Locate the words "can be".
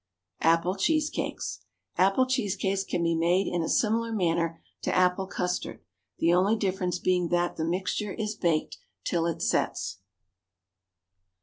2.83-3.13